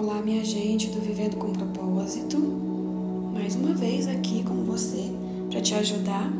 [0.00, 2.38] Olá, minha gente do Vivendo com Propósito.
[3.34, 5.10] Mais uma vez aqui com você
[5.50, 6.32] para te ajudar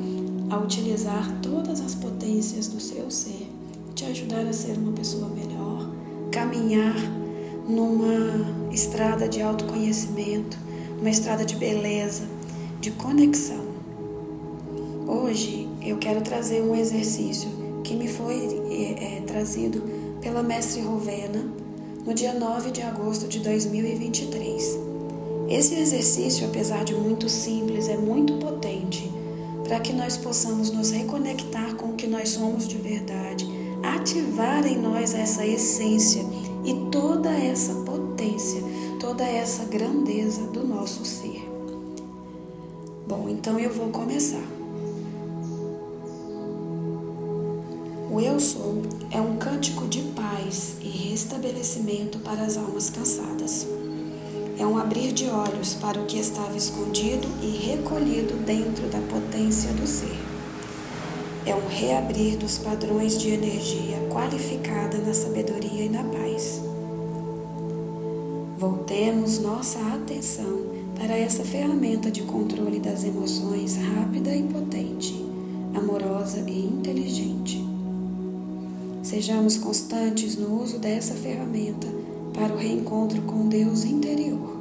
[0.49, 3.51] a utilizar todas as potências do seu ser,
[3.97, 5.91] te ajudar a ser uma pessoa melhor,
[6.31, 6.95] caminhar
[7.69, 10.57] numa estrada de autoconhecimento,
[11.01, 12.29] uma estrada de beleza,
[12.81, 13.65] de conexão.
[15.05, 17.51] Hoje eu quero trazer um exercício
[17.83, 18.37] que me foi
[18.71, 19.83] é, é, trazido
[20.21, 21.68] pela mestre Rovena
[22.09, 24.79] no dia 9 de agosto de 2023.
[25.47, 29.13] Esse exercício, apesar de muito simples, é muito potente
[29.63, 33.47] para que nós possamos nos reconectar com o que nós somos de verdade,
[33.83, 36.25] ativar em nós essa essência
[36.65, 38.63] e toda essa potência,
[38.99, 41.47] toda essa grandeza do nosso ser.
[43.07, 44.49] Bom, então eu vou começar.
[48.11, 50.98] O Eu Sou é um cântico de paz e
[51.29, 53.67] restabelecimento para as almas cansadas.
[54.59, 59.71] É um abrir de olhos para o que estava escondido e recolhido dentro da potência
[59.75, 60.17] do ser.
[61.45, 66.63] É um reabrir dos padrões de energia qualificada na sabedoria e na paz.
[68.59, 70.63] Voltemos nossa atenção
[70.97, 75.15] para essa ferramenta de controle das emoções rápida e potente,
[75.75, 77.68] amorosa e inteligente.
[79.09, 81.87] Sejamos constantes no uso dessa ferramenta
[82.35, 84.55] para o reencontro com Deus interior.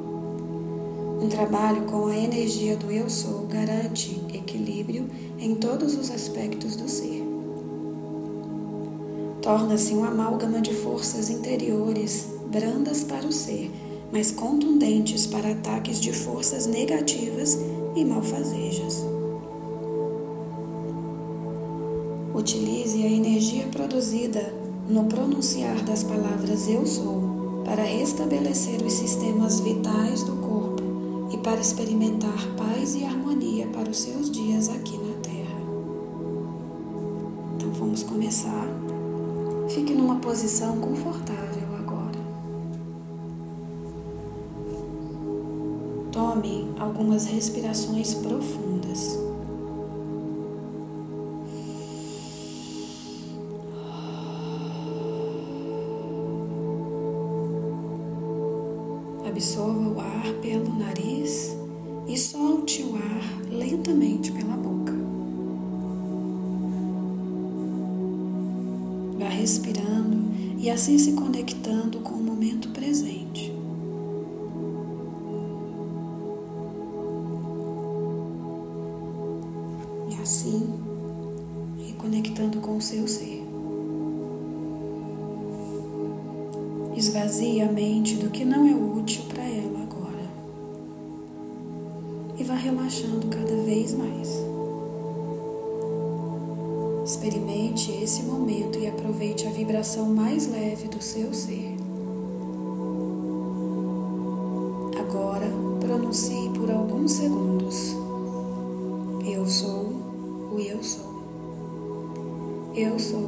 [1.22, 5.06] Um trabalho com a energia do Eu Sou garante equilíbrio
[5.38, 7.22] em todos os aspectos do ser.
[9.42, 13.70] Torna-se um amálgama de forças interiores brandas para o ser,
[14.10, 17.58] mas contundentes para ataques de forças negativas
[17.94, 19.17] e malfazejas.
[22.38, 24.54] Utilize a energia produzida
[24.88, 30.80] no pronunciar das palavras Eu Sou para restabelecer os sistemas vitais do corpo
[31.32, 35.60] e para experimentar paz e harmonia para os seus dias aqui na Terra.
[37.56, 38.68] Então vamos começar.
[39.68, 42.20] Fique numa posição confortável agora.
[46.12, 48.67] Tome algumas respirações profundas.
[59.28, 61.54] Absorva o ar pelo nariz
[62.08, 64.94] e solte o ar lentamente pela boca.
[69.18, 73.57] Vá respirando e assim se conectando com o momento presente.
[86.98, 90.28] Esvazie a mente do que não é útil para ela agora.
[92.36, 94.28] E vá relaxando cada vez mais.
[97.06, 101.76] Experimente esse momento e aproveite a vibração mais leve do seu ser.
[104.98, 105.46] Agora,
[105.78, 107.94] pronuncie por alguns segundos.
[109.24, 109.84] Eu sou
[110.52, 111.22] o eu sou.
[112.74, 113.20] Eu sou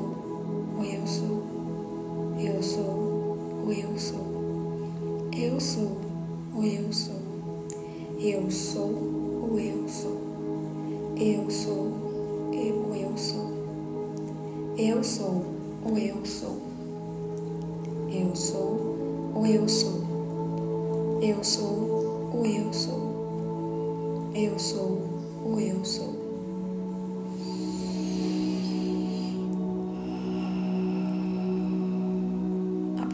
[0.77, 1.41] o eu sou.
[2.37, 3.10] Eu sou
[3.65, 5.29] o eu sou.
[5.37, 5.97] Eu sou
[6.55, 7.21] o eu sou.
[8.19, 10.21] Eu sou o eu sou.
[11.17, 11.93] Eu sou
[12.55, 13.51] o eu sou.
[14.77, 15.45] Eu sou
[15.85, 16.61] o eu sou.
[18.11, 20.01] Eu sou o eu sou.
[21.23, 23.11] Eu sou o eu sou.
[24.35, 25.03] Eu sou
[25.45, 26.20] o eu sou.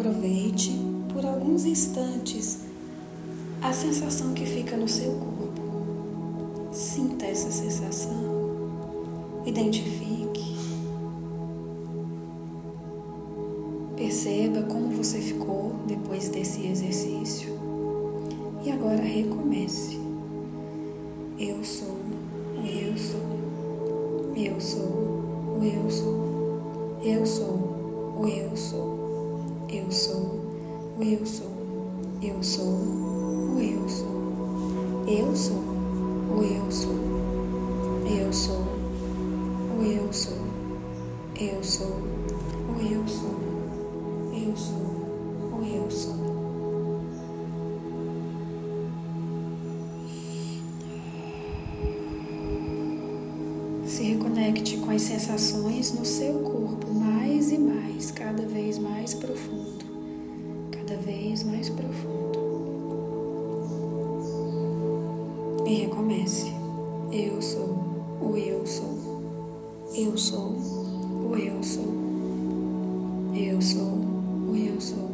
[0.06, 0.70] Aproveite
[1.12, 2.60] por alguns instantes
[3.60, 6.72] a sensação que fica no seu corpo.
[6.72, 8.14] Sinta essa sensação.
[9.44, 10.56] Identifique.
[13.96, 17.58] Perceba como você ficou depois desse exercício.
[18.64, 19.98] E agora recomece.
[21.36, 21.96] Eu sou
[22.64, 23.20] eu sou.
[24.36, 27.00] Eu sou eu sou.
[27.02, 29.05] Eu sou o eu sou.
[29.68, 30.40] Eu sou
[30.96, 31.50] o eu sou.
[32.22, 35.04] Eu sou o eu sou.
[35.08, 35.56] Eu sou
[36.30, 36.94] o eu sou.
[38.08, 38.64] Eu sou
[39.76, 40.38] o eu sou.
[41.40, 43.34] Eu sou o eu sou.
[44.32, 44.76] Eu sou
[45.52, 46.14] o eu sou.
[53.84, 56.45] Se reconecte com as sensações no seu
[58.66, 59.84] vez mais profundo,
[60.72, 62.36] cada vez mais profundo.
[65.64, 66.52] E recomece.
[67.12, 67.78] Eu sou
[68.20, 68.98] o eu sou.
[69.94, 71.94] Eu sou o eu sou.
[73.36, 74.00] Eu sou
[74.48, 75.10] o eu sou.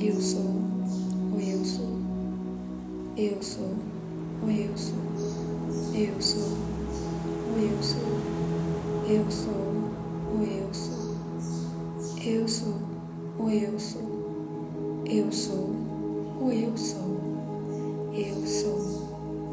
[0.00, 1.98] Eu sou o eu sou.
[3.18, 3.74] Eu sou
[4.42, 4.94] o eu sou.
[5.94, 6.56] Eu sou
[7.52, 8.00] o eu sou.
[9.06, 11.05] Eu sou o eu sou.
[12.28, 12.74] Eu sou
[13.38, 15.04] o eu sou.
[15.08, 15.70] Eu sou
[16.40, 17.20] o eu sou.
[18.12, 18.80] Eu sou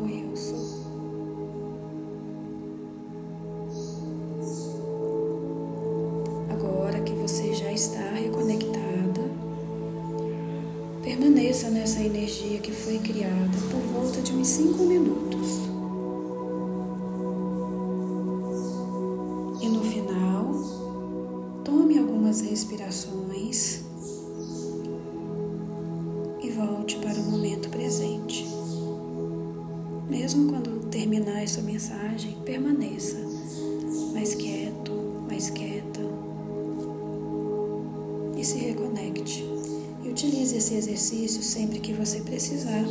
[0.02, 0.84] o eu sou.
[6.50, 9.22] Agora que você já está reconectada,
[11.04, 15.73] permaneça nessa energia que foi criada por volta de uns 5 minutos.
[26.66, 28.48] Volte para o momento presente.
[30.10, 33.18] Mesmo quando terminar essa mensagem, permaneça
[34.14, 34.92] mais quieto,
[35.28, 36.02] mais quieta
[38.38, 39.44] e se reconecte.
[40.04, 42.84] E utilize esse exercício sempre que você precisar.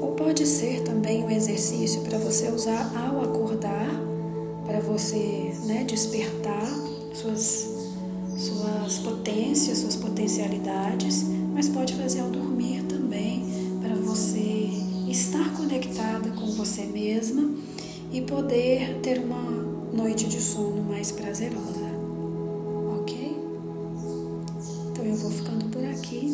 [0.00, 3.90] Ou pode ser também um exercício para você usar ao acordar,
[4.66, 6.68] para você né, despertar
[7.14, 7.68] suas,
[8.36, 11.24] suas potências, suas potencialidades,
[11.54, 12.85] mas pode fazer ao dormir
[13.16, 13.42] também,
[13.80, 14.68] para você
[15.08, 17.50] estar conectada com você mesma
[18.12, 19.40] e poder ter uma
[19.92, 21.86] noite de sono mais prazerosa.
[23.00, 23.36] Ok?
[24.90, 26.30] Então eu vou ficando por aqui.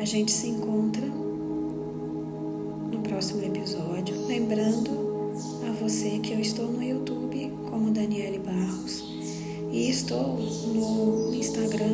[0.00, 4.26] A gente se encontra no próximo episódio.
[4.26, 5.30] Lembrando
[5.68, 9.04] a você que eu estou no YouTube como Daniele Barros
[9.70, 10.38] e estou
[10.74, 11.87] no Instagram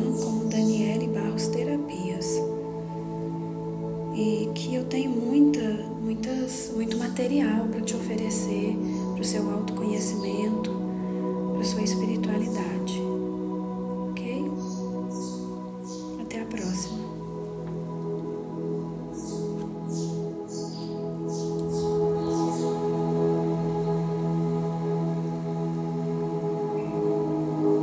[4.15, 5.59] e que eu tenho muita,
[6.01, 8.75] muitas, muito material para te oferecer,
[9.11, 10.71] para o seu autoconhecimento,
[11.53, 12.84] para sua espiritualidade.